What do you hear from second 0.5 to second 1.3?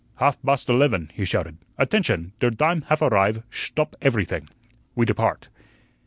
elevun," he